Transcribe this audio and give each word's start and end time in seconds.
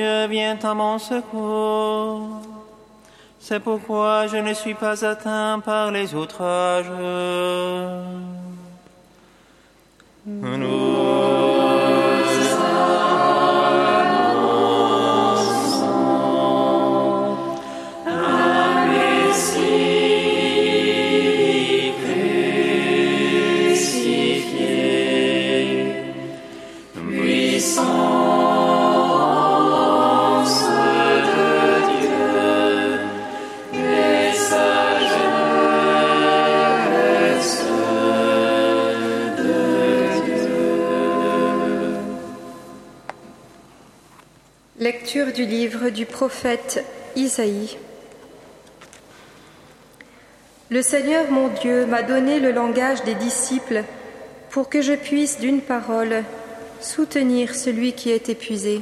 Dieu 0.00 0.26
vient 0.28 0.58
à 0.62 0.72
mon 0.72 0.98
secours. 0.98 2.40
C'est 3.38 3.60
pourquoi 3.60 4.26
je 4.28 4.38
ne 4.38 4.54
suis 4.54 4.72
pas 4.72 5.04
atteint 5.04 5.60
par 5.60 5.90
les 5.90 6.14
outrages. 6.14 6.86
Lecture 44.80 45.30
du 45.34 45.44
livre 45.44 45.90
du 45.90 46.06
prophète 46.06 46.82
Isaïe. 47.14 47.76
Le 50.70 50.80
Seigneur 50.80 51.30
mon 51.30 51.48
Dieu 51.48 51.84
m'a 51.84 52.02
donné 52.02 52.40
le 52.40 52.50
langage 52.50 53.04
des 53.04 53.14
disciples 53.14 53.84
pour 54.48 54.70
que 54.70 54.80
je 54.80 54.94
puisse 54.94 55.38
d'une 55.38 55.60
parole 55.60 56.24
soutenir 56.80 57.54
celui 57.54 57.92
qui 57.92 58.10
est 58.10 58.30
épuisé. 58.30 58.80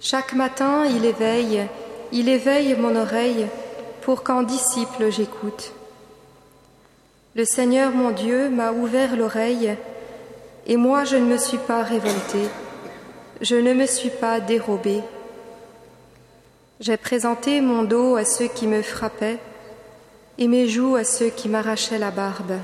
Chaque 0.00 0.32
matin, 0.32 0.86
il 0.86 1.04
éveille, 1.04 1.66
il 2.10 2.30
éveille 2.30 2.74
mon 2.74 2.96
oreille 2.96 3.48
pour 4.00 4.22
qu'en 4.22 4.44
disciple 4.44 5.10
j'écoute. 5.10 5.74
Le 7.34 7.44
Seigneur 7.44 7.90
mon 7.90 8.12
Dieu 8.12 8.48
m'a 8.48 8.72
ouvert 8.72 9.14
l'oreille 9.14 9.76
et 10.66 10.78
moi 10.78 11.04
je 11.04 11.16
ne 11.16 11.26
me 11.26 11.36
suis 11.36 11.58
pas 11.58 11.82
révolté. 11.82 12.48
Je 13.40 13.54
ne 13.54 13.72
me 13.72 13.86
suis 13.86 14.10
pas 14.10 14.40
dérobé. 14.40 15.00
J'ai 16.80 16.96
présenté 16.96 17.60
mon 17.60 17.84
dos 17.84 18.16
à 18.16 18.24
ceux 18.24 18.48
qui 18.48 18.66
me 18.66 18.82
frappaient 18.82 19.38
et 20.38 20.48
mes 20.48 20.66
joues 20.66 20.96
à 20.96 21.04
ceux 21.04 21.28
qui 21.28 21.48
m'arrachaient 21.48 22.00
la 22.00 22.10
barbe. 22.10 22.58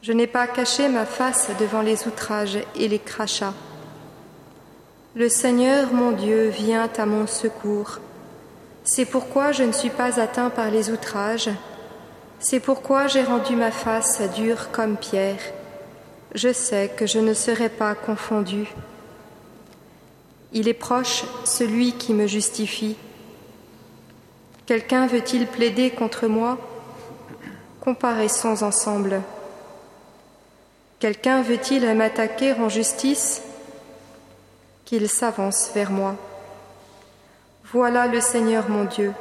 Je 0.00 0.12
n'ai 0.12 0.26
pas 0.26 0.46
caché 0.46 0.88
ma 0.88 1.04
face 1.04 1.50
devant 1.60 1.82
les 1.82 2.06
outrages 2.06 2.58
et 2.74 2.88
les 2.88 2.98
crachats. 2.98 3.52
Le 5.14 5.28
Seigneur 5.28 5.92
mon 5.92 6.12
Dieu 6.12 6.48
vient 6.48 6.88
à 6.96 7.04
mon 7.04 7.26
secours. 7.26 7.98
C'est 8.82 9.04
pourquoi 9.04 9.52
je 9.52 9.64
ne 9.64 9.72
suis 9.72 9.90
pas 9.90 10.18
atteint 10.18 10.48
par 10.48 10.70
les 10.70 10.88
outrages. 10.90 11.50
C'est 12.38 12.60
pourquoi 12.60 13.08
j'ai 13.08 13.24
rendu 13.24 13.56
ma 13.56 13.72
face 13.72 14.22
dure 14.34 14.70
comme 14.70 14.96
pierre. 14.96 15.40
Je 16.34 16.50
sais 16.50 16.90
que 16.96 17.06
je 17.06 17.18
ne 17.18 17.34
serai 17.34 17.68
pas 17.68 17.94
confondu. 17.94 18.72
Il 20.52 20.66
est 20.68 20.74
proche 20.74 21.24
celui 21.44 21.92
qui 21.92 22.14
me 22.14 22.26
justifie. 22.26 22.96
Quelqu'un 24.66 25.06
veut-il 25.06 25.46
plaider 25.46 25.90
contre 25.90 26.26
moi? 26.26 26.58
Comparaissons 27.80 28.62
ensemble. 28.62 29.22
Quelqu'un 31.00 31.42
veut-il 31.42 31.86
m'attaquer 31.94 32.54
en 32.54 32.68
justice? 32.68 33.42
Qu'il 34.84 35.08
s'avance 35.08 35.70
vers 35.74 35.90
moi. 35.90 36.16
Voilà 37.72 38.06
le 38.06 38.20
Seigneur 38.20 38.68
mon 38.70 38.84
Dieu. 38.84 39.12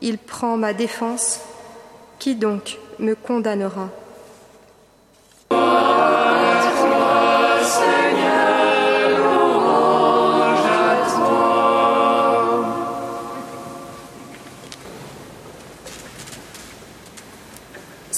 Il 0.00 0.18
prend 0.18 0.56
ma 0.56 0.74
défense. 0.74 1.40
Qui 2.18 2.34
donc 2.34 2.78
me 2.98 3.14
condamnera? 3.14 3.90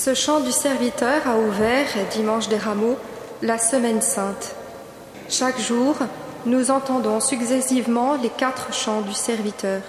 Ce 0.04 0.12
chant 0.12 0.40
du 0.40 0.52
serviteur 0.52 1.26
a 1.26 1.38
ouvert, 1.38 1.86
dimanche 2.12 2.48
des 2.48 2.58
rameaux, 2.58 2.98
la 3.40 3.56
semaine 3.56 4.02
sainte. 4.02 4.54
Chaque 5.30 5.58
jour, 5.58 5.96
nous 6.44 6.70
entendons 6.70 7.20
successivement 7.20 8.16
les 8.16 8.28
quatre 8.28 8.74
chants 8.74 9.00
du 9.00 9.14
serviteur. 9.14 9.80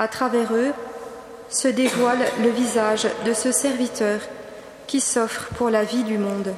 À 0.00 0.08
travers 0.08 0.52
eux 0.52 0.72
se 1.48 1.68
dévoile 1.68 2.18
le 2.42 2.48
visage 2.48 3.06
de 3.24 3.32
ce 3.32 3.52
serviteur 3.52 4.18
qui 4.88 5.00
s'offre 5.00 5.46
pour 5.54 5.70
la 5.70 5.84
vie 5.84 6.02
du 6.02 6.18
monde. 6.18 6.52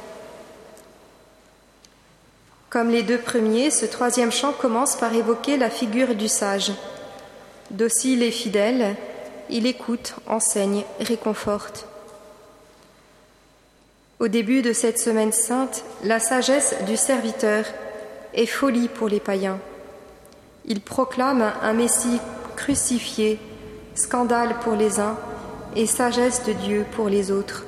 Comme 2.70 2.88
les 2.88 3.02
deux 3.02 3.18
premiers, 3.18 3.70
ce 3.70 3.84
troisième 3.84 4.32
chant 4.32 4.54
commence 4.54 4.96
par 4.96 5.12
évoquer 5.12 5.58
la 5.58 5.68
figure 5.68 6.14
du 6.14 6.28
sage. 6.28 6.72
Docile 7.70 8.22
et 8.22 8.30
fidèle, 8.30 8.96
il 9.50 9.66
écoute, 9.66 10.14
enseigne, 10.26 10.84
réconforte. 10.98 11.88
Au 14.20 14.28
début 14.28 14.60
de 14.60 14.74
cette 14.74 14.98
semaine 14.98 15.32
sainte, 15.32 15.82
la 16.04 16.20
sagesse 16.20 16.74
du 16.86 16.98
serviteur 16.98 17.64
est 18.34 18.44
folie 18.44 18.88
pour 18.88 19.08
les 19.08 19.18
païens. 19.18 19.58
Il 20.66 20.82
proclame 20.82 21.50
un 21.62 21.72
Messie 21.72 22.20
crucifié, 22.54 23.38
scandale 23.94 24.56
pour 24.62 24.74
les 24.74 25.00
uns 25.00 25.16
et 25.74 25.86
sagesse 25.86 26.44
de 26.44 26.52
Dieu 26.52 26.84
pour 26.92 27.08
les 27.08 27.30
autres. 27.30 27.64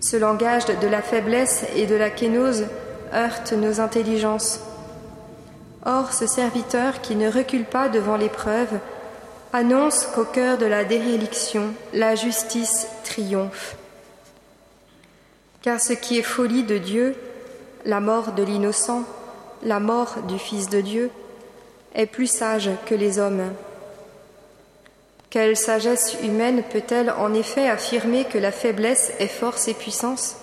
Ce 0.00 0.16
langage 0.16 0.64
de 0.64 0.88
la 0.88 1.02
faiblesse 1.02 1.66
et 1.76 1.84
de 1.84 1.96
la 1.96 2.08
kénose 2.08 2.64
heurte 3.12 3.52
nos 3.52 3.78
intelligences. 3.78 4.60
Or, 5.84 6.14
ce 6.14 6.26
serviteur 6.26 7.02
qui 7.02 7.14
ne 7.14 7.30
recule 7.30 7.66
pas 7.66 7.90
devant 7.90 8.16
l'épreuve 8.16 8.78
annonce 9.52 10.06
qu'au 10.06 10.24
cœur 10.24 10.56
de 10.56 10.64
la 10.64 10.84
déréliction, 10.84 11.74
la 11.92 12.14
justice 12.14 12.86
triomphe. 13.04 13.76
Car 15.62 15.80
ce 15.80 15.92
qui 15.92 16.18
est 16.18 16.22
folie 16.22 16.62
de 16.62 16.78
Dieu, 16.78 17.14
la 17.84 18.00
mort 18.00 18.32
de 18.32 18.42
l'innocent, 18.42 19.04
la 19.62 19.80
mort 19.80 20.16
du 20.26 20.38
Fils 20.38 20.68
de 20.70 20.80
Dieu, 20.80 21.10
est 21.94 22.06
plus 22.06 22.28
sage 22.28 22.70
que 22.86 22.94
les 22.94 23.18
hommes. 23.18 23.52
Quelle 25.28 25.56
sagesse 25.56 26.16
humaine 26.22 26.62
peut-elle 26.72 27.10
en 27.10 27.34
effet 27.34 27.68
affirmer 27.68 28.24
que 28.24 28.38
la 28.38 28.52
faiblesse 28.52 29.12
est 29.18 29.28
force 29.28 29.68
et 29.68 29.74
puissance? 29.74 30.36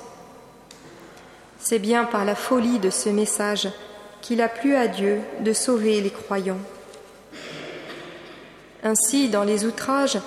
C'est 1.59 1.79
bien 1.79 2.05
par 2.05 2.23
la 2.23 2.35
folie 2.35 2.79
de 2.79 2.89
ce 2.89 3.09
message 3.09 3.67
qu'il 4.21 4.41
a 4.41 4.47
plu 4.47 4.75
à 4.75 4.87
Dieu 4.87 5.19
de 5.41 5.51
sauver 5.51 5.99
les 5.99 6.11
croyants. 6.11 6.59
Ainsi, 8.83 9.29
dans 9.29 9.43
les 9.43 9.65
outrages, 9.65 10.19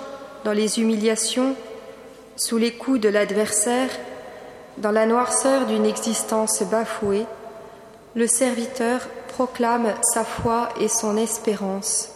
dans 0.43 0.51
les 0.51 0.79
humiliations, 0.79 1.55
sous 2.35 2.57
les 2.57 2.73
coups 2.73 2.99
de 2.99 3.09
l'adversaire, 3.09 3.89
dans 4.77 4.91
la 4.91 5.05
noirceur 5.05 5.65
d'une 5.65 5.85
existence 5.85 6.63
bafouée, 6.63 7.25
le 8.15 8.27
serviteur 8.27 9.07
proclame 9.29 9.93
sa 10.01 10.23
foi 10.23 10.69
et 10.79 10.87
son 10.87 11.17
espérance. 11.17 12.09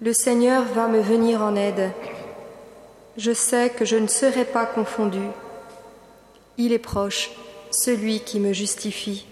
Le 0.00 0.12
Seigneur 0.12 0.64
va 0.64 0.88
me 0.88 1.00
venir 1.00 1.42
en 1.42 1.56
aide. 1.56 1.90
Je 3.16 3.32
sais 3.32 3.70
que 3.70 3.84
je 3.84 3.96
ne 3.96 4.06
serai 4.06 4.44
pas 4.44 4.66
confondu. 4.66 5.22
Il 6.56 6.72
est 6.72 6.78
proche, 6.78 7.30
celui 7.70 8.20
qui 8.20 8.40
me 8.40 8.52
justifie. 8.52 9.26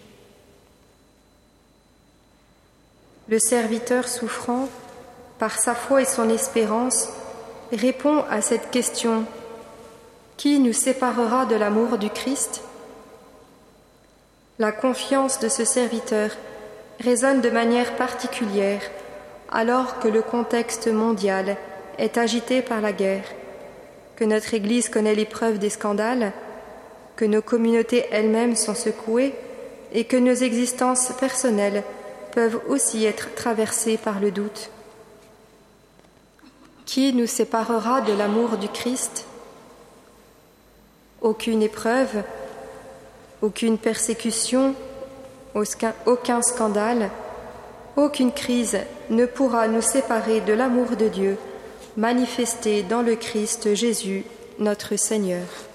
Le 3.28 3.38
serviteur 3.38 4.08
souffrant, 4.08 4.68
par 5.38 5.58
sa 5.58 5.74
foi 5.74 6.02
et 6.02 6.06
son 6.06 6.28
espérance, 6.30 7.08
répond 7.72 8.24
à 8.30 8.40
cette 8.40 8.70
question 8.70 9.26
qui 10.38 10.60
nous 10.60 10.72
séparera 10.72 11.46
de 11.46 11.56
l'amour 11.56 11.98
du 11.98 12.10
Christ? 12.10 12.62
La 14.60 14.70
confiance 14.70 15.40
de 15.40 15.48
ce 15.48 15.64
serviteur 15.64 16.30
résonne 17.00 17.40
de 17.40 17.50
manière 17.50 17.96
particulière 17.96 18.80
alors 19.50 19.98
que 19.98 20.06
le 20.06 20.22
contexte 20.22 20.86
mondial 20.86 21.56
est 21.98 22.18
agité 22.18 22.62
par 22.62 22.80
la 22.80 22.92
guerre, 22.92 23.24
que 24.14 24.24
notre 24.24 24.54
Église 24.54 24.88
connaît 24.88 25.16
l'épreuve 25.16 25.58
des 25.58 25.70
scandales, 25.70 26.32
que 27.16 27.24
nos 27.24 27.42
communautés 27.42 28.06
elles-mêmes 28.12 28.54
sont 28.54 28.76
secouées 28.76 29.34
et 29.92 30.04
que 30.04 30.16
nos 30.16 30.34
existences 30.34 31.10
personnelles 31.18 31.82
peuvent 32.30 32.60
aussi 32.68 33.04
être 33.04 33.34
traversées 33.34 33.96
par 33.96 34.20
le 34.20 34.30
doute. 34.30 34.70
Qui 36.86 37.12
nous 37.12 37.26
séparera 37.26 38.02
de 38.02 38.12
l'amour 38.12 38.56
du 38.56 38.68
Christ? 38.68 39.27
Aucune 41.20 41.62
épreuve, 41.62 42.22
Aucune 43.40 43.78
persécution, 43.78 44.74
aucun 46.06 46.42
scandale, 46.42 47.08
aucune 47.96 48.32
crise 48.32 48.78
ne 49.10 49.26
pourra 49.26 49.68
nous 49.68 49.80
séparer 49.80 50.40
de 50.40 50.52
l'amour 50.52 50.96
de 50.98 51.06
Dieu 51.06 51.38
manifesté 51.96 52.82
dans 52.82 53.02
le 53.02 53.14
Christ 53.14 53.74
Jésus, 53.76 54.24
notre 54.58 54.96
Seigneur. 54.96 55.67